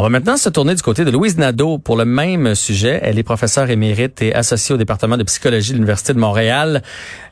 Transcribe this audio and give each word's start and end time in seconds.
On 0.00 0.02
va 0.02 0.08
maintenant 0.08 0.38
se 0.38 0.48
tourner 0.48 0.74
du 0.74 0.80
côté 0.80 1.04
de 1.04 1.10
Louise 1.10 1.36
Nadeau 1.36 1.76
pour 1.76 1.94
le 1.94 2.06
même 2.06 2.54
sujet. 2.54 3.00
Elle 3.02 3.18
est 3.18 3.22
professeure 3.22 3.68
émérite 3.68 4.22
et 4.22 4.34
associée 4.34 4.74
au 4.74 4.78
département 4.78 5.18
de 5.18 5.22
psychologie 5.24 5.72
de 5.72 5.74
l'Université 5.74 6.14
de 6.14 6.18
Montréal. 6.18 6.80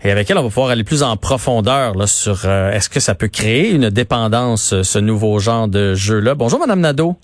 Et 0.05 0.11
avec 0.11 0.31
elle, 0.31 0.37
on 0.37 0.43
va 0.43 0.49
pouvoir 0.51 0.69
aller 0.69 0.85
plus 0.85 1.03
en 1.03 1.17
profondeur 1.17 1.95
sur 2.07 2.43
euh, 2.45 2.71
est-ce 2.71 2.91
que 2.91 3.01
ça 3.01 3.15
peut 3.15 3.29
créer 3.29 3.71
une 3.71 3.89
dépendance, 3.89 4.83
ce 4.83 4.99
nouveau 4.99 5.39
genre 5.39 5.67
de 5.67 5.95
jeu-là. 5.95 6.35
Bonjour, 6.35 6.59
Madame 6.59 6.81
Nadeau. 6.81 7.17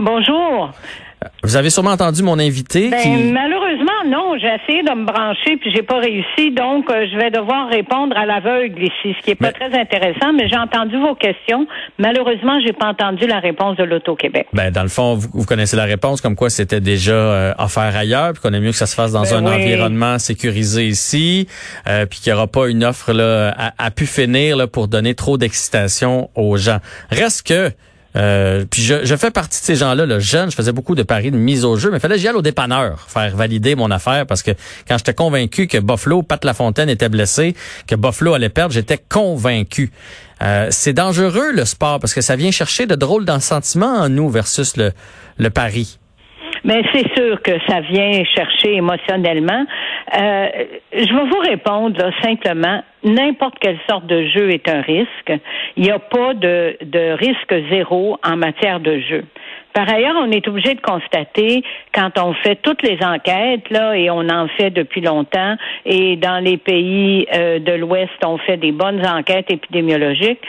Bonjour. 0.00 0.72
Vous 1.42 1.56
avez 1.56 1.68
sûrement 1.68 1.90
entendu 1.90 2.22
mon 2.22 2.38
invité. 2.38 2.88
Ben, 2.88 3.32
Malheureusement, 3.32 4.00
non. 4.06 4.38
J'ai 4.38 4.48
essayé 4.62 4.82
de 4.82 4.98
me 4.98 5.04
brancher 5.04 5.58
puis 5.58 5.70
j'ai 5.74 5.82
pas 5.82 5.98
réussi. 5.98 6.52
Donc, 6.52 6.90
euh, 6.90 7.06
je 7.12 7.18
vais 7.18 7.30
devoir 7.30 7.68
répondre 7.68 8.16
à 8.16 8.24
l'aveugle 8.24 8.82
ici, 8.82 9.14
ce 9.18 9.22
qui 9.22 9.32
est 9.32 9.34
pas 9.34 9.52
très 9.52 9.78
intéressant. 9.78 10.32
Mais 10.32 10.48
j'ai 10.48 10.56
entendu 10.56 10.96
vos 10.96 11.14
questions. 11.14 11.66
Malheureusement, 11.98 12.58
j'ai 12.64 12.72
pas 12.72 12.86
entendu 12.86 13.26
la 13.26 13.40
réponse 13.40 13.76
de 13.76 13.84
l'Auto-Québec. 13.84 14.46
Ben, 14.54 14.70
dans 14.70 14.82
le 14.82 14.88
fond, 14.88 15.14
vous, 15.16 15.44
connaissez 15.44 15.76
la 15.76 15.84
réponse, 15.84 16.22
comme 16.22 16.36
quoi 16.36 16.48
c'était 16.48 16.80
déjà 16.80 17.12
euh, 17.12 17.52
offert 17.58 17.94
ailleurs, 17.94 18.32
puis 18.32 18.40
qu'on 18.40 18.54
aime 18.54 18.62
mieux 18.62 18.70
que 18.70 18.76
ça 18.76 18.86
se 18.86 18.94
fasse 18.94 19.12
dans 19.12 19.24
ben 19.24 19.46
un 19.46 19.52
environnement 19.52 20.18
sécurisé 20.18 20.86
ici, 20.86 21.46
euh, 21.86 22.06
puis 22.06 22.20
qu'il 22.20 22.32
n'y 22.32 22.38
aura 22.38 22.46
pas 22.46 22.68
une 22.68 22.82
offre 22.84 23.12
là 23.12 23.50
à, 23.50 23.72
à 23.76 23.90
pu 23.90 24.06
finir 24.06 24.56
là, 24.56 24.66
pour 24.66 24.88
donner 24.88 25.14
trop 25.14 25.36
d'excitation 25.36 26.30
aux 26.34 26.56
gens. 26.56 26.78
Reste 27.10 27.46
que 27.46 27.70
euh, 28.16 28.64
puis 28.68 28.82
je, 28.82 29.16
fais 29.16 29.30
partie 29.30 29.60
de 29.60 29.64
ces 29.64 29.76
gens-là, 29.76 30.04
le 30.04 30.18
jeune, 30.18 30.50
je 30.50 30.56
faisais 30.56 30.72
beaucoup 30.72 30.94
de 30.94 31.02
paris 31.02 31.30
de 31.30 31.36
mise 31.36 31.64
au 31.64 31.76
jeu, 31.76 31.90
mais 31.90 32.00
fallait 32.00 32.16
que 32.16 32.20
j'y 32.20 32.28
aille 32.28 32.34
au 32.34 32.42
dépanneur, 32.42 33.06
faire 33.08 33.36
valider 33.36 33.76
mon 33.76 33.90
affaire, 33.90 34.26
parce 34.26 34.42
que 34.42 34.50
quand 34.88 34.98
j'étais 34.98 35.14
convaincu 35.14 35.68
que 35.68 35.78
Buffalo, 35.78 36.22
Pat 36.22 36.44
Lafontaine 36.44 36.88
était 36.88 37.08
blessé, 37.08 37.54
que 37.86 37.94
Buffalo 37.94 38.34
allait 38.34 38.48
perdre, 38.48 38.74
j'étais 38.74 38.98
convaincu. 38.98 39.92
Euh, 40.42 40.68
c'est 40.70 40.92
dangereux 40.92 41.52
le 41.52 41.64
sport, 41.64 42.00
parce 42.00 42.14
que 42.14 42.20
ça 42.20 42.34
vient 42.34 42.50
chercher 42.50 42.86
de 42.86 42.96
drôles 42.96 43.24
dans 43.24 43.38
sentiments 43.38 43.98
en 44.00 44.08
nous 44.08 44.28
versus 44.28 44.76
le, 44.76 44.92
le 45.38 45.50
pari. 45.50 45.98
Mais 46.64 46.82
c'est 46.92 47.06
sûr 47.14 47.40
que 47.42 47.52
ça 47.68 47.80
vient 47.80 48.22
chercher 48.34 48.74
émotionnellement. 48.74 49.64
Euh, 50.12 50.48
je 50.92 51.14
vais 51.14 51.28
vous 51.30 51.38
répondre 51.38 52.10
simplement. 52.22 52.82
N'importe 53.02 53.58
quelle 53.60 53.78
sorte 53.88 54.06
de 54.06 54.26
jeu 54.26 54.50
est 54.50 54.68
un 54.68 54.82
risque. 54.82 55.32
Il 55.76 55.84
n'y 55.84 55.90
a 55.90 55.98
pas 55.98 56.34
de, 56.34 56.76
de 56.82 57.12
risque 57.12 57.54
zéro 57.70 58.18
en 58.24 58.36
matière 58.36 58.80
de 58.80 58.98
jeu. 59.00 59.24
Par 59.72 59.88
ailleurs, 59.88 60.16
on 60.18 60.30
est 60.32 60.46
obligé 60.48 60.74
de 60.74 60.80
constater 60.80 61.62
quand 61.94 62.18
on 62.18 62.34
fait 62.34 62.56
toutes 62.56 62.82
les 62.82 62.98
enquêtes 63.04 63.70
là 63.70 63.96
et 63.96 64.10
on 64.10 64.28
en 64.28 64.48
fait 64.48 64.70
depuis 64.70 65.00
longtemps 65.00 65.56
et 65.86 66.16
dans 66.16 66.42
les 66.42 66.56
pays 66.56 67.26
euh, 67.32 67.60
de 67.60 67.72
l'Ouest, 67.72 68.12
on 68.24 68.36
fait 68.38 68.56
des 68.56 68.72
bonnes 68.72 69.06
enquêtes 69.06 69.50
épidémiologiques, 69.50 70.40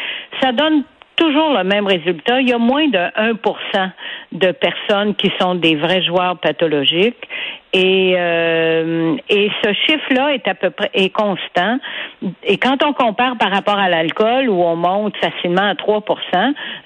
ça 0.42 0.52
donne 0.52 0.84
toujours 1.22 1.54
le 1.54 1.64
même 1.64 1.86
résultat. 1.86 2.42
Il 2.42 2.50
y 2.50 2.54
a 2.54 2.58
moins 2.58 2.88
de 2.88 2.98
1% 2.98 3.92
de 4.32 4.52
personnes 4.52 5.14
qui 5.16 5.32
sont 5.40 5.56
des 5.56 5.76
vrais 5.76 6.04
joueurs 6.04 6.38
pathologiques. 6.40 7.28
Et, 7.74 8.16
euh, 8.18 9.16
et 9.30 9.50
ce 9.64 9.72
chiffre-là 9.74 10.34
est 10.34 10.48
à 10.48 10.56
peu 10.56 10.72
près 10.72 10.90
est 10.94 11.10
constant. 11.10 11.78
Et 12.44 12.58
quand 12.58 12.84
on 12.84 12.92
compare 12.94 13.38
par 13.38 13.52
rapport 13.52 13.78
à 13.78 13.88
l'alcool, 13.88 14.50
où 14.50 14.62
on 14.62 14.76
monte 14.76 15.16
facilement 15.18 15.70
à 15.70 15.76
3 15.76 16.04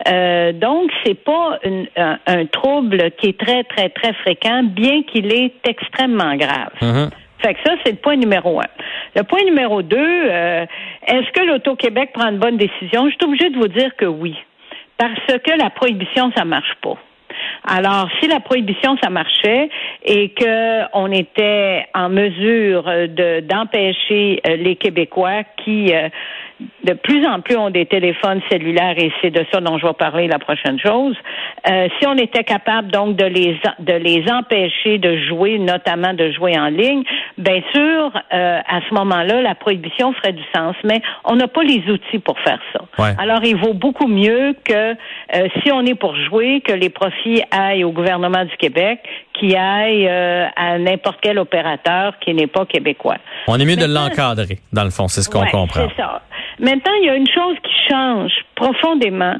euh, 0.08 0.52
donc 0.52 0.92
c'est 1.04 1.16
pas 1.24 1.60
un, 1.98 2.46
trouble 2.46 3.12
qui 3.18 3.30
est 3.30 3.40
très 3.40 3.64
très 3.64 3.90
très 3.90 4.14
fréquent, 4.14 4.62
bien 4.64 5.02
qu'il 5.04 5.34
est 5.34 5.54
extrêmement 5.68 6.36
grave. 6.36 6.72
Mm-hmm. 6.82 7.10
Fait 7.40 7.54
que 7.54 7.60
ça, 7.66 7.74
c'est 7.84 7.92
le 7.92 7.98
point 7.98 8.16
numéro 8.16 8.60
un. 8.60 8.68
Le 9.16 9.24
point 9.24 9.44
numéro 9.44 9.82
deux, 9.82 9.98
euh, 9.98 10.66
est-ce 11.08 11.32
que 11.32 11.46
l'Auto-Québec 11.46 12.12
prend 12.14 12.30
une 12.30 12.40
bonne 12.40 12.58
décision? 12.58 13.10
Je 13.10 13.16
suis 13.16 13.26
obligée 13.26 13.50
de 13.50 13.58
vous 13.58 13.68
dire 13.68 13.96
que 13.96 14.06
oui. 14.06 14.36
Parce 14.98 15.26
que 15.26 15.58
la 15.58 15.70
prohibition, 15.70 16.32
ça 16.36 16.46
marche 16.46 16.74
pas. 16.82 16.98
Alors, 17.68 18.08
si 18.20 18.28
la 18.28 18.40
prohibition, 18.40 18.96
ça 19.04 19.10
marchait 19.10 19.70
et 20.04 20.34
qu'on 20.36 21.12
était 21.12 21.86
en 21.94 22.10
mesure 22.10 22.84
de, 22.84 23.42
d'empêcher 23.42 24.40
euh, 24.48 24.56
les 24.56 24.76
Québécois 24.76 25.44
qui 25.64 25.94
euh, 25.94 26.10
de 26.84 26.94
plus 26.94 27.26
en 27.26 27.42
plus 27.42 27.58
ont 27.58 27.70
des 27.70 27.86
téléphones 27.86 28.42
cellulaires 28.50 28.98
et 28.98 29.12
c'est 29.22 29.32
de 29.32 29.46
ça 29.52 29.60
dont 29.60 29.78
je 29.78 29.86
vais 29.86 29.94
parler 29.94 30.28
la 30.28 30.40
prochaine 30.40 30.80
chose. 30.80 31.16
Euh, 31.70 31.88
si 32.00 32.08
on 32.08 32.16
était 32.16 32.44
capable 32.44 32.92
donc 32.92 33.16
de 33.18 33.26
les 33.26 33.60
de 33.80 33.94
les 33.94 34.24
empêcher 34.32 34.98
de 34.98 35.18
jouer, 35.28 35.58
notamment 35.60 36.14
de 36.14 36.32
jouer 36.32 36.58
en 36.58 36.68
ligne, 36.68 37.04
bien 37.38 37.62
sûr, 37.74 38.12
euh, 38.34 38.60
à 38.68 38.80
ce 38.88 38.94
moment-là, 38.94 39.42
la 39.42 39.56
prohibition 39.56 40.14
ferait 40.14 40.34
du 40.34 40.44
sens, 40.56 40.76
mais 40.84 41.02
on 41.26 41.36
n'a 41.36 41.48
pas 41.48 41.64
les 41.64 41.84
outils 41.90 42.20
pour 42.20 42.40
faire 42.40 42.60
ça. 42.74 42.86
Alors, 43.18 43.44
il 43.44 43.56
vaut 43.58 43.74
beaucoup 43.74 44.08
mieux 44.08 44.56
que 44.64 44.74
euh, 44.94 45.48
si 45.62 45.72
on 45.72 45.86
est 45.86 45.96
pour 45.96 46.16
jouer, 46.16 46.62
que 46.62 46.74
les 46.74 46.90
profits 46.90 47.42
aillent 47.52 47.84
au 47.84 47.92
gouvernement 47.92 48.46
du 48.46 48.56
Québec, 48.58 49.00
qui 49.34 49.56
aillent 49.56 50.08
à 50.08 50.78
n'importe 50.78 51.18
quel 51.22 51.38
opérateur 51.40 52.18
qui 52.20 52.34
n'est 52.34 52.48
pas 52.48 52.66
québécois. 52.66 53.18
On 53.48 53.60
est 53.60 53.66
mieux 53.66 53.76
de 53.76 53.86
l'encadrer, 53.86 54.60
dans 54.72 54.86
le 54.86 54.92
fond, 54.92 55.10
c'est 55.10 55.22
ce 55.22 55.30
qu'on 55.30 55.46
comprend. 55.46 55.90
C'est 55.90 56.02
ça. 56.02 56.22
Maintenant, 56.60 56.94
il 57.02 57.06
y 57.06 57.10
a 57.10 57.16
une 57.16 57.28
chose 57.28 57.58
qui 57.64 57.74
change 57.90 58.32
profondément. 58.56 59.36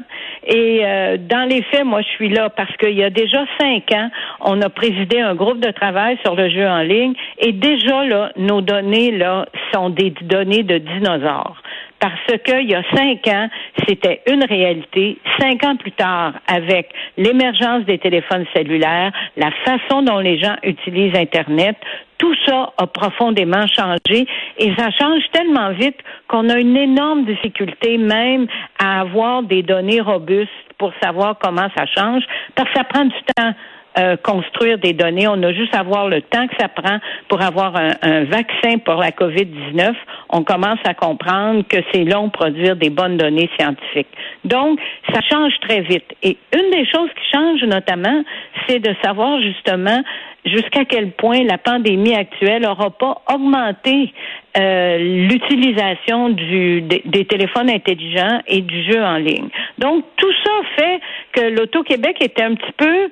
Et 0.46 0.80
euh, 0.84 1.16
dans 1.18 1.48
les 1.48 1.62
faits, 1.62 1.84
moi, 1.84 2.02
je 2.02 2.08
suis 2.08 2.28
là 2.28 2.50
parce 2.50 2.74
qu'il 2.76 2.92
y 2.92 3.02
a 3.02 3.10
déjà 3.10 3.44
cinq 3.58 3.90
ans, 3.92 4.10
on 4.40 4.60
a 4.62 4.68
présidé 4.68 5.20
un 5.20 5.34
groupe 5.34 5.60
de 5.60 5.70
travail 5.70 6.18
sur 6.24 6.34
le 6.36 6.48
jeu 6.50 6.66
en 6.66 6.82
ligne. 6.82 7.14
Et 7.38 7.52
déjà, 7.52 8.04
là, 8.04 8.32
nos 8.36 8.60
données, 8.60 9.10
là, 9.12 9.46
sont 9.72 9.90
des 9.90 10.10
données 10.22 10.62
de 10.62 10.78
dinosaures 10.78 11.62
parce 11.98 12.42
qu'il 12.44 12.70
y 12.70 12.74
a 12.74 12.82
cinq 12.94 13.26
ans, 13.28 13.48
c'était 13.88 14.20
une 14.30 14.44
réalité. 14.44 15.18
Cinq 15.40 15.64
ans 15.64 15.76
plus 15.76 15.92
tard, 15.92 16.34
avec 16.46 16.90
l'émergence 17.16 17.84
des 17.84 17.98
téléphones 17.98 18.44
cellulaires, 18.54 19.12
la 19.36 19.50
façon 19.64 20.02
dont 20.02 20.18
les 20.18 20.38
gens 20.38 20.56
utilisent 20.62 21.16
Internet, 21.16 21.76
tout 22.18 22.34
ça 22.46 22.72
a 22.78 22.86
profondément 22.86 23.66
changé 23.66 24.26
et 24.58 24.74
ça 24.76 24.90
change 24.90 25.22
tellement 25.32 25.70
vite 25.72 25.96
qu'on 26.28 26.48
a 26.48 26.58
une 26.58 26.76
énorme 26.76 27.24
difficulté 27.24 27.98
même 27.98 28.46
à 28.78 29.00
avoir 29.00 29.42
des 29.42 29.62
données 29.62 30.00
robustes 30.00 30.50
pour 30.78 30.92
savoir 31.02 31.36
comment 31.38 31.68
ça 31.76 31.86
change 31.86 32.22
parce 32.54 32.68
que 32.70 32.78
ça 32.78 32.84
prend 32.84 33.04
du 33.04 33.22
temps. 33.36 33.52
Euh, 33.98 34.14
construire 34.18 34.76
des 34.76 34.92
données. 34.92 35.26
On 35.26 35.42
a 35.42 35.54
juste 35.54 35.74
à 35.74 35.82
voir 35.82 36.06
le 36.10 36.20
temps 36.20 36.46
que 36.48 36.54
ça 36.60 36.68
prend 36.68 36.98
pour 37.28 37.40
avoir 37.40 37.74
un, 37.76 38.24
vaccin 38.24 38.76
pour 38.84 38.96
la 38.96 39.10
COVID-19. 39.10 39.94
On 40.28 40.44
commence 40.44 40.80
à 40.84 40.92
comprendre 40.92 41.64
que 41.66 41.78
c'est 41.90 42.04
long 42.04 42.28
produire 42.28 42.76
des 42.76 42.90
bonnes 42.90 43.16
données 43.16 43.48
scientifiques. 43.58 44.12
Donc, 44.44 44.78
ça 45.14 45.20
change 45.22 45.54
très 45.62 45.80
vite. 45.80 46.04
Et 46.22 46.36
une 46.54 46.70
des 46.72 46.84
choses 46.84 47.08
qui 47.08 47.30
change 47.32 47.62
notamment, 47.62 48.22
c'est 48.68 48.80
de 48.80 48.94
savoir 49.02 49.40
justement 49.40 50.02
jusqu'à 50.46 50.84
quel 50.84 51.10
point 51.12 51.44
la 51.44 51.58
pandémie 51.58 52.14
actuelle 52.14 52.62
n'aura 52.62 52.90
pas 52.90 53.22
augmenté 53.32 54.12
euh, 54.56 54.98
l'utilisation 55.28 56.30
du, 56.30 56.82
des, 56.82 57.24
téléphones 57.24 57.68
intelligents 57.68 58.40
et 58.46 58.62
du 58.62 58.82
jeu 58.90 59.02
en 59.02 59.16
ligne. 59.16 59.48
Donc, 59.78 60.04
tout 60.16 60.32
ça 60.44 60.52
fait 60.76 61.00
que 61.32 61.40
l'Auto-Québec 61.50 62.16
était 62.20 62.42
un 62.42 62.54
petit 62.54 62.72
peu 62.76 63.10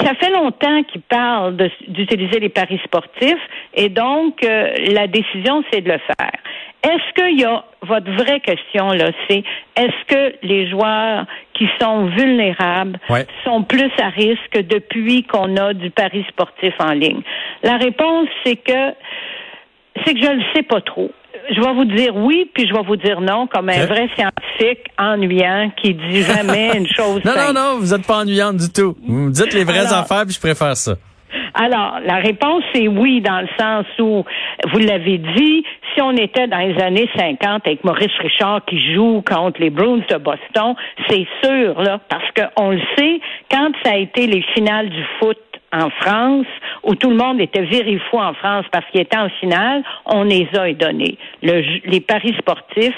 ça 0.00 0.14
fait 0.20 0.30
longtemps 0.30 0.82
qu'ils 0.82 1.00
parlent 1.00 1.56
d'utiliser 1.88 2.40
les 2.40 2.50
paris 2.50 2.78
sportifs 2.84 3.40
et 3.72 3.88
donc 3.88 4.44
euh, 4.44 4.70
la 4.88 5.06
décision 5.06 5.64
c'est 5.72 5.80
de 5.80 5.88
le 5.88 5.98
faire. 5.98 6.41
Est-ce 6.84 7.14
qu'il 7.14 7.40
y 7.40 7.44
a 7.44 7.64
votre 7.82 8.10
vraie 8.12 8.40
question 8.40 8.90
là, 8.90 9.10
c'est 9.28 9.44
est-ce 9.76 10.04
que 10.06 10.36
les 10.42 10.68
joueurs 10.68 11.26
qui 11.54 11.68
sont 11.80 12.06
vulnérables 12.06 12.98
sont 13.44 13.62
plus 13.62 13.90
à 13.98 14.08
risque 14.08 14.58
depuis 14.68 15.24
qu'on 15.24 15.56
a 15.56 15.74
du 15.74 15.90
pari 15.90 16.24
sportif 16.28 16.74
en 16.80 16.92
ligne? 16.92 17.22
La 17.62 17.76
réponse 17.76 18.28
c'est 18.44 18.56
que 18.56 18.94
c'est 20.04 20.14
que 20.14 20.20
je 20.22 20.32
ne 20.32 20.42
sais 20.54 20.62
pas 20.62 20.80
trop 20.80 21.10
je 21.50 21.60
vais 21.60 21.72
vous 21.74 21.84
dire 21.84 22.14
oui, 22.16 22.50
puis 22.54 22.66
je 22.68 22.72
vais 22.72 22.82
vous 22.82 22.96
dire 22.96 23.20
non, 23.20 23.46
comme 23.46 23.68
un 23.68 23.86
vrai 23.86 24.08
scientifique 24.16 24.86
ennuyant 24.98 25.72
qui 25.80 25.94
dit 25.94 26.22
jamais 26.22 26.76
une 26.76 26.86
chose. 26.96 27.20
non, 27.24 27.32
non, 27.36 27.52
non, 27.52 27.78
vous 27.78 27.94
n'êtes 27.94 28.06
pas 28.06 28.18
ennuyante 28.18 28.56
du 28.56 28.70
tout. 28.70 28.96
Vous 29.06 29.12
me 29.14 29.30
dites 29.30 29.52
les 29.52 29.64
vraies 29.64 29.92
affaires, 29.92 30.24
puis 30.24 30.34
je 30.34 30.40
préfère 30.40 30.76
ça. 30.76 30.94
Alors, 31.54 31.98
la 32.04 32.16
réponse 32.16 32.64
est 32.74 32.88
oui, 32.88 33.20
dans 33.20 33.40
le 33.40 33.48
sens 33.58 33.86
où, 33.98 34.24
vous 34.70 34.78
l'avez 34.78 35.18
dit, 35.18 35.64
si 35.94 36.00
on 36.00 36.12
était 36.12 36.46
dans 36.46 36.58
les 36.58 36.80
années 36.82 37.08
50 37.16 37.66
avec 37.66 37.84
Maurice 37.84 38.16
Richard 38.20 38.64
qui 38.64 38.94
joue 38.94 39.22
contre 39.26 39.60
les 39.60 39.70
Bruins 39.70 40.00
de 40.08 40.16
Boston, 40.16 40.74
c'est 41.08 41.26
sûr, 41.44 41.80
là, 41.82 42.00
parce 42.08 42.24
qu'on 42.34 42.70
le 42.70 42.80
sait, 42.96 43.20
quand 43.50 43.70
ça 43.84 43.92
a 43.92 43.96
été 43.96 44.26
les 44.26 44.42
finales 44.54 44.88
du 44.88 45.04
foot 45.18 45.38
en 45.72 45.88
France, 45.90 46.46
où 46.84 46.94
tout 46.94 47.10
le 47.10 47.16
monde 47.16 47.40
était 47.40 47.66
fou 48.10 48.18
en 48.18 48.34
France 48.34 48.66
parce 48.70 48.84
qu'il 48.90 49.00
était 49.00 49.16
en 49.16 49.30
finale, 49.40 49.82
on 50.04 50.24
les 50.24 50.46
a 50.56 50.72
donnés. 50.74 51.16
les 51.42 52.00
paris 52.00 52.34
sportifs 52.38 52.94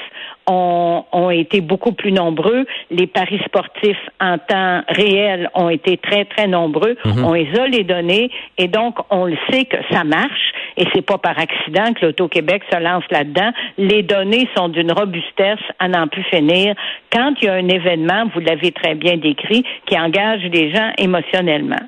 ont, 0.46 1.04
ont, 1.12 1.30
été 1.30 1.60
beaucoup 1.60 1.92
plus 1.92 2.12
nombreux. 2.12 2.66
Les 2.90 3.06
paris 3.06 3.40
sportifs 3.46 3.96
en 4.20 4.38
temps 4.38 4.82
réel 4.88 5.50
ont 5.54 5.68
été 5.68 5.96
très, 5.96 6.24
très 6.24 6.46
nombreux. 6.46 6.96
Mhm. 7.04 7.24
On 7.24 7.32
les 7.32 7.48
a 7.58 7.66
les 7.66 7.84
données 7.84 8.30
et 8.58 8.68
donc 8.68 8.96
on 9.10 9.24
le 9.26 9.36
sait 9.50 9.64
que 9.64 9.76
ça 9.90 10.04
marche. 10.04 10.52
et 10.76 10.86
c'est 10.92 11.02
pas 11.02 11.18
par 11.18 11.38
accident 11.38 11.92
que 11.94 12.06
l'Auto-Québec 12.06 12.62
se 12.70 12.78
lance 12.78 13.04
là-dedans. 13.10 13.52
Les 13.78 14.02
données 14.02 14.48
sont 14.56 14.68
d'une 14.68 14.92
robustesse 14.92 15.60
à 15.78 15.88
n'en 15.88 16.08
plus 16.08 16.24
finir. 16.24 16.74
Quand 17.12 17.34
il 17.40 17.46
y 17.46 17.48
a 17.48 17.54
un 17.54 17.68
événement, 17.68 18.24
vous 18.34 18.40
l'avez 18.40 18.72
très 18.72 18.94
bien 18.94 19.16
décrit, 19.16 19.64
qui 19.86 19.98
engage 19.98 20.42
les 20.52 20.72
gens 20.74 20.90
émotionnellement. 20.98 21.84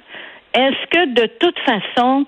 Est-ce 0.55 0.87
que 0.91 1.15
de 1.15 1.27
toute 1.39 1.59
façon, 1.61 2.25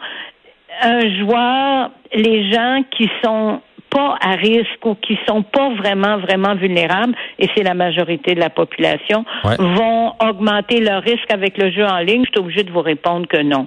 un 0.82 1.00
joueur, 1.18 1.90
les 2.12 2.50
gens 2.52 2.82
qui 2.90 3.08
sont 3.24 3.60
pas 3.90 4.16
à 4.20 4.32
risque 4.32 4.84
ou 4.84 4.94
qui 4.94 5.18
sont 5.26 5.42
pas 5.42 5.70
vraiment, 5.74 6.18
vraiment 6.18 6.54
vulnérables, 6.54 7.14
et 7.38 7.48
c'est 7.54 7.62
la 7.62 7.74
majorité 7.74 8.34
de 8.34 8.40
la 8.40 8.50
population, 8.50 9.24
vont 9.58 10.12
augmenter 10.20 10.80
leur 10.80 11.02
risque 11.02 11.30
avec 11.32 11.58
le 11.58 11.70
jeu 11.70 11.84
en 11.84 11.98
ligne? 11.98 12.24
Je 12.24 12.30
suis 12.30 12.40
obligée 12.40 12.64
de 12.64 12.72
vous 12.72 12.82
répondre 12.82 13.26
que 13.26 13.42
non. 13.42 13.66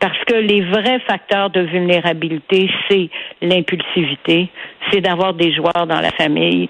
Parce 0.00 0.18
que 0.26 0.34
les 0.34 0.60
vrais 0.60 0.98
facteurs 1.06 1.48
de 1.50 1.60
vulnérabilité, 1.60 2.68
c'est 2.90 3.08
l'impulsivité, 3.40 4.50
c'est 4.90 5.00
d'avoir 5.00 5.32
des 5.32 5.52
joueurs 5.54 5.86
dans 5.86 6.00
la 6.00 6.10
famille, 6.10 6.68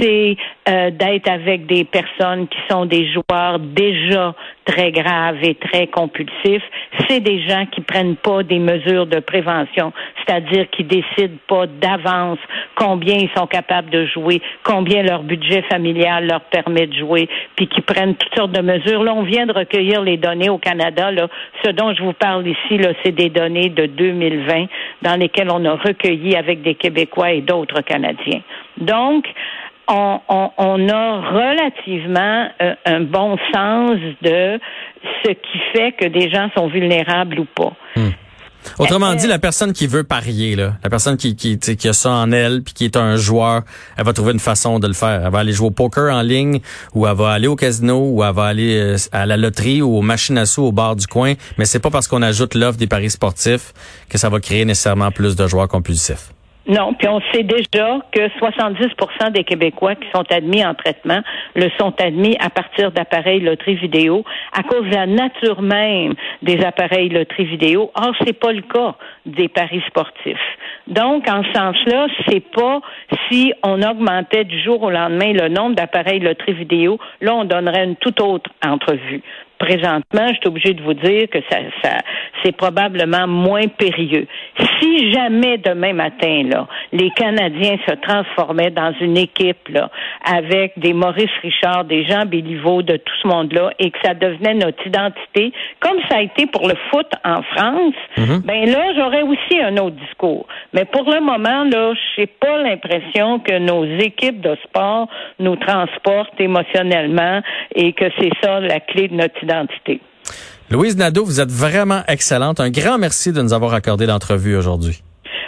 c'est 0.00 0.36
euh, 0.68 0.90
d'être 0.90 1.28
avec 1.28 1.66
des 1.66 1.84
personnes 1.84 2.48
qui 2.48 2.58
sont 2.70 2.86
des 2.86 3.12
joueurs 3.12 3.58
déjà 3.58 4.34
très 4.64 4.92
graves 4.92 5.42
et 5.42 5.54
très 5.54 5.86
compulsifs. 5.88 6.62
C'est 7.08 7.20
des 7.20 7.46
gens 7.48 7.66
qui 7.66 7.80
prennent 7.80 8.16
pas 8.16 8.42
des 8.42 8.58
mesures 8.58 9.06
de 9.06 9.20
prévention, 9.20 9.92
c'est-à-dire 10.18 10.68
qui 10.70 10.84
décident 10.84 11.38
pas 11.48 11.66
d'avance 11.66 12.38
combien 12.76 13.16
ils 13.16 13.30
sont 13.36 13.46
capables 13.46 13.90
de 13.90 14.06
jouer, 14.06 14.40
combien 14.62 15.02
leur 15.02 15.22
budget 15.22 15.62
familial 15.62 16.26
leur 16.26 16.42
permet 16.42 16.86
de 16.86 16.94
jouer, 16.94 17.28
puis 17.56 17.66
qui 17.66 17.80
prennent 17.80 18.14
toutes 18.14 18.34
sortes 18.36 18.52
de 18.52 18.62
mesures. 18.62 19.02
Là, 19.02 19.14
on 19.14 19.22
vient 19.22 19.46
de 19.46 19.52
recueillir 19.52 20.02
les 20.02 20.16
données 20.16 20.50
au 20.50 20.58
Canada. 20.58 21.10
Là, 21.10 21.28
ce 21.64 21.70
dont 21.70 21.92
je 21.94 22.02
vous 22.02 22.12
parle 22.12 22.46
ici, 22.46 22.78
là, 22.78 22.92
c'est 23.02 23.12
des 23.12 23.28
données 23.28 23.70
de 23.70 23.86
2020 23.86 24.66
dans 25.02 25.16
lesquelles 25.16 25.50
on 25.50 25.64
a 25.64 25.74
recueilli 25.74 26.36
avec 26.36 26.62
des 26.62 26.74
Québécois 26.74 27.32
et 27.32 27.40
d'autres 27.40 27.80
Canadiens. 27.80 28.40
Donc, 28.78 29.26
on, 29.90 30.88
a 30.88 31.20
relativement 31.30 32.48
euh, 32.62 32.74
un 32.86 33.00
bon 33.00 33.36
sens 33.52 33.98
de 34.22 34.58
ce 35.24 35.30
qui 35.30 35.58
fait 35.72 35.92
que 35.92 36.06
des 36.06 36.30
gens 36.30 36.48
sont 36.56 36.68
vulnérables 36.68 37.40
ou 37.40 37.44
pas. 37.44 37.72
Hmm. 37.96 38.10
Autrement 38.78 39.14
dit, 39.14 39.26
la 39.26 39.38
personne 39.38 39.72
qui 39.72 39.86
veut 39.86 40.04
parier, 40.04 40.54
la 40.56 40.90
personne 40.90 41.16
qui, 41.16 41.34
qui, 41.34 41.58
qui 41.58 41.88
a 41.88 41.92
ça 41.92 42.10
en 42.10 42.30
elle, 42.30 42.62
puis 42.62 42.74
qui 42.74 42.84
est 42.84 42.96
un 42.96 43.16
joueur, 43.16 43.62
elle 43.96 44.04
va 44.04 44.12
trouver 44.12 44.32
une 44.32 44.40
façon 44.40 44.78
de 44.78 44.86
le 44.86 44.92
faire. 44.92 45.22
Elle 45.24 45.32
va 45.32 45.38
aller 45.38 45.52
jouer 45.52 45.68
au 45.68 45.70
poker 45.70 46.14
en 46.14 46.22
ligne, 46.22 46.60
ou 46.94 47.06
elle 47.06 47.16
va 47.16 47.30
aller 47.30 47.46
au 47.46 47.56
casino, 47.56 48.10
ou 48.10 48.22
elle 48.22 48.34
va 48.34 48.44
aller 48.44 48.78
euh, 48.78 48.96
à 49.12 49.26
la 49.26 49.36
loterie 49.36 49.82
ou 49.82 49.96
aux 49.96 50.02
machines 50.02 50.38
à 50.38 50.46
sous 50.46 50.62
au 50.62 50.72
bar 50.72 50.96
du 50.96 51.06
coin. 51.06 51.34
Mais 51.58 51.64
c'est 51.64 51.80
pas 51.80 51.90
parce 51.90 52.06
qu'on 52.08 52.22
ajoute 52.22 52.54
l'offre 52.54 52.78
des 52.78 52.86
paris 52.86 53.10
sportifs 53.10 53.72
que 54.08 54.18
ça 54.18 54.28
va 54.28 54.40
créer 54.40 54.64
nécessairement 54.64 55.10
plus 55.10 55.36
de 55.36 55.46
joueurs 55.46 55.68
compulsifs. 55.68 56.32
Non, 56.70 56.94
puis 56.94 57.08
on 57.08 57.20
sait 57.32 57.42
déjà 57.42 57.98
que 58.12 58.28
70% 58.38 59.32
des 59.32 59.42
Québécois 59.42 59.96
qui 59.96 60.06
sont 60.14 60.24
admis 60.30 60.64
en 60.64 60.74
traitement 60.74 61.20
le 61.56 61.68
sont 61.80 61.92
admis 62.00 62.36
à 62.38 62.48
partir 62.48 62.92
d'appareils 62.92 63.40
loterie 63.40 63.74
vidéo 63.74 64.24
à 64.56 64.62
cause 64.62 64.86
de 64.88 64.94
la 64.94 65.06
nature 65.06 65.62
même 65.62 66.14
des 66.42 66.62
appareils 66.64 67.08
loterie 67.08 67.46
vidéo. 67.46 67.90
Or, 67.96 68.14
c'est 68.24 68.38
pas 68.38 68.52
le 68.52 68.62
cas 68.62 68.94
des 69.26 69.48
paris 69.48 69.82
sportifs. 69.88 70.38
Donc, 70.86 71.28
en 71.28 71.42
ce 71.42 71.52
sens-là, 71.52 72.06
c'est 72.28 72.48
pas 72.52 72.80
si 73.28 73.52
on 73.64 73.82
augmentait 73.82 74.44
du 74.44 74.62
jour 74.62 74.80
au 74.84 74.90
lendemain 74.90 75.32
le 75.32 75.48
nombre 75.48 75.74
d'appareils 75.74 76.20
loterie 76.20 76.52
vidéo, 76.52 77.00
là, 77.20 77.34
on 77.34 77.44
donnerait 77.46 77.82
une 77.82 77.96
toute 77.96 78.20
autre 78.20 78.48
entrevue 78.64 79.22
présentement, 79.60 80.26
je 80.28 80.34
suis 80.34 80.48
obligée 80.48 80.74
de 80.74 80.82
vous 80.82 80.94
dire 80.94 81.28
que 81.30 81.38
ça, 81.50 81.58
ça 81.84 81.98
c'est 82.42 82.56
probablement 82.56 83.28
moins 83.28 83.68
périlleux. 83.68 84.26
Si 84.80 85.12
jamais 85.12 85.58
demain 85.58 85.92
matin, 85.92 86.44
là, 86.50 86.66
les 86.92 87.10
Canadiens 87.10 87.76
se 87.86 87.94
transformaient 87.96 88.70
dans 88.70 88.94
une 89.00 89.18
équipe 89.18 89.68
là, 89.68 89.90
avec 90.24 90.72
des 90.78 90.94
Maurice 90.94 91.30
Richard, 91.42 91.84
des 91.84 92.04
Jean 92.06 92.24
Béliveau, 92.24 92.82
de 92.82 92.96
tout 92.96 93.14
ce 93.22 93.28
monde-là, 93.28 93.72
et 93.78 93.90
que 93.90 93.98
ça 94.02 94.14
devenait 94.14 94.54
notre 94.54 94.84
identité, 94.86 95.52
comme 95.80 95.98
ça 96.08 96.16
a 96.16 96.22
été 96.22 96.46
pour 96.46 96.66
le 96.66 96.74
foot 96.90 97.08
en 97.24 97.42
France, 97.54 97.94
mm-hmm. 98.16 98.46
ben 98.46 98.70
là, 98.70 98.94
j'aurais 98.96 99.22
aussi 99.22 99.60
un 99.60 99.76
autre 99.76 99.96
discours. 99.96 100.46
Mais 100.72 100.86
pour 100.86 101.10
le 101.10 101.20
moment, 101.20 101.64
là, 101.64 101.92
je 101.94 102.22
n'ai 102.22 102.26
pas 102.26 102.56
l'impression 102.62 103.40
que 103.40 103.58
nos 103.58 103.84
équipes 103.98 104.40
de 104.40 104.56
sport 104.64 105.08
nous 105.38 105.56
transportent 105.56 106.40
émotionnellement 106.40 107.42
et 107.74 107.92
que 107.92 108.06
c'est 108.18 108.32
ça 108.42 108.60
la 108.60 108.80
clé 108.80 109.08
de 109.08 109.14
notre 109.14 109.36
identité. 109.42 109.49
Louise 110.70 110.96
Nadeau, 110.96 111.24
vous 111.24 111.40
êtes 111.40 111.50
vraiment 111.50 112.02
excellente. 112.06 112.60
Un 112.60 112.70
grand 112.70 112.98
merci 112.98 113.32
de 113.32 113.42
nous 113.42 113.52
avoir 113.52 113.74
accordé 113.74 114.06
l'entrevue 114.06 114.56
aujourd'hui. 114.56 115.02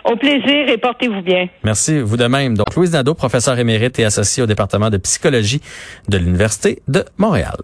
Au 0.05 0.17
plaisir 0.17 0.69
et 0.69 0.79
portez-vous 0.79 1.23
bien. 1.23 1.49
Merci, 1.63 2.01
vous 2.01 2.17
de 2.17 2.27
même. 2.27 2.57
Donc, 2.57 2.75
Louise 2.75 2.93
Nadeau, 2.93 3.15
professeure 3.15 3.59
émérite 3.59 3.99
et 4.01 4.05
associée 4.05 4.43
au 4.43 4.47
département 4.47 4.91
de 4.91 4.97
psychologie 4.97 5.61
de 6.09 6.19
l'Université 6.19 6.83
de 6.89 7.05
Montréal. 7.19 7.57